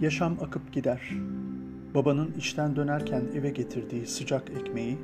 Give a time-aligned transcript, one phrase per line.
[0.00, 1.10] Yaşam akıp gider.
[1.94, 4.98] Babanın işten dönerken eve getirdiği sıcak ekmeği,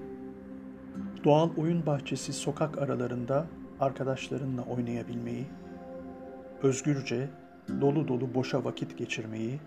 [1.24, 3.46] doğal oyun bahçesi sokak aralarında
[3.80, 5.44] arkadaşlarınla oynayabilmeyi,
[6.62, 7.28] özgürce,
[7.80, 9.60] dolu dolu boşa vakit geçirmeyi,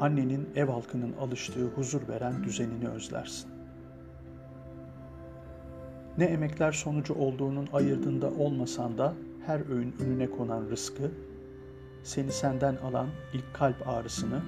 [0.00, 3.50] annenin ev halkının alıştığı huzur veren düzenini özlersin.
[6.18, 9.14] Ne emekler sonucu olduğunun ayırdığında olmasan da
[9.46, 11.10] her öğün önüne konan rızkı,
[12.04, 14.42] seni senden alan ilk kalp ağrısını,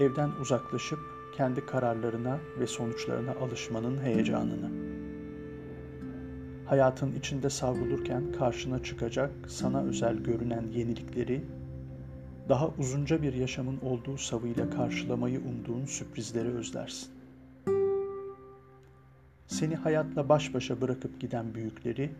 [0.00, 0.98] evden uzaklaşıp
[1.36, 4.70] kendi kararlarına ve sonuçlarına alışmanın heyecanını.
[6.66, 11.44] Hayatın içinde savrulurken karşına çıkacak sana özel görünen yenilikleri,
[12.48, 17.08] daha uzunca bir yaşamın olduğu savıyla karşılamayı umduğun sürprizleri özlersin.
[19.46, 22.10] Seni hayatla baş başa bırakıp giden büyükleri,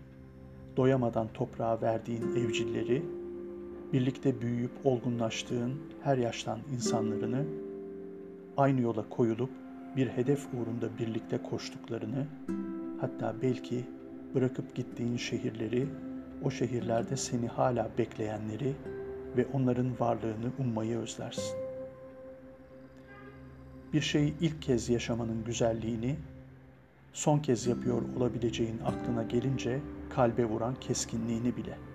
[0.76, 3.02] doyamadan toprağa verdiğin evcilleri,
[3.92, 7.44] birlikte büyüyüp olgunlaştığın her yaştan insanlarını,
[8.56, 9.50] aynı yola koyulup
[9.96, 12.26] bir hedef uğrunda birlikte koştuklarını,
[13.00, 13.84] hatta belki
[14.34, 15.88] bırakıp gittiğin şehirleri,
[16.44, 18.74] o şehirlerde seni hala bekleyenleri
[19.36, 21.56] ve onların varlığını ummayı özlersin.
[23.92, 26.16] Bir şeyi ilk kez yaşamanın güzelliğini,
[27.12, 31.89] son kez yapıyor olabileceğin aklına gelince kalbe vuran keskinliğini bile.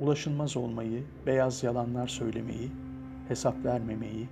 [0.00, 2.70] Ulaşılmaz olmayı, beyaz yalanlar söylemeyi,
[3.28, 4.28] hesap vermemeyi,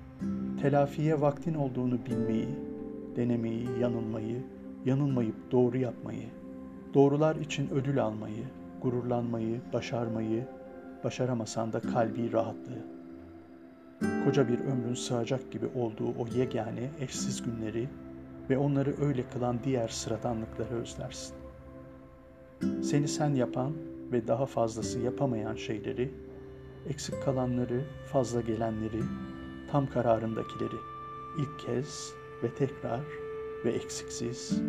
[0.62, 2.48] telafiye vaktin olduğunu bilmeyi,
[3.17, 4.42] denemeyi, yanılmayı,
[4.85, 6.29] yanılmayıp doğru yapmayı,
[6.95, 8.45] doğrular için ödül almayı,
[8.83, 10.45] gururlanmayı, başarmayı,
[11.05, 12.85] başaramasan da kalbi rahatlığı.
[14.25, 17.89] Koca bir ömrün sığacak gibi olduğu o yegane, eşsiz günleri
[18.51, 21.35] ve onları öyle kılan diğer sıradanlıkları özlersin.
[22.83, 23.73] Seni sen yapan
[24.12, 26.10] ve daha fazlası yapamayan şeyleri,
[26.89, 29.02] eksik kalanları, fazla gelenleri,
[29.70, 30.77] tam kararındakileri
[31.39, 32.12] ilk kez
[32.42, 33.01] ve tekrar
[33.64, 34.61] ve eksiksiz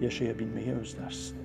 [0.00, 1.43] yaşayabilmeyi özlersin.